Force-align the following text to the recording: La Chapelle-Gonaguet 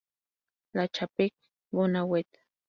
La 0.73 0.87
Chapelle-Gonaguet 0.91 2.33